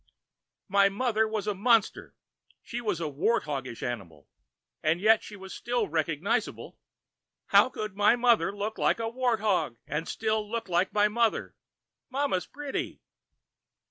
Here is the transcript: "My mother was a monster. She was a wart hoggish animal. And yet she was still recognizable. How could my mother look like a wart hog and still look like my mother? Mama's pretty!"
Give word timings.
"My 0.67 0.89
mother 0.89 1.27
was 1.27 1.45
a 1.45 1.53
monster. 1.53 2.15
She 2.63 2.81
was 2.81 2.99
a 2.99 3.07
wart 3.07 3.43
hoggish 3.43 3.83
animal. 3.83 4.27
And 4.81 4.99
yet 4.99 5.21
she 5.21 5.35
was 5.35 5.53
still 5.53 5.87
recognizable. 5.87 6.79
How 7.49 7.69
could 7.69 7.95
my 7.95 8.15
mother 8.15 8.51
look 8.51 8.79
like 8.79 8.97
a 8.97 9.09
wart 9.09 9.41
hog 9.41 9.77
and 9.85 10.07
still 10.07 10.49
look 10.49 10.67
like 10.67 10.91
my 10.91 11.07
mother? 11.07 11.55
Mama's 12.09 12.47
pretty!" 12.47 12.99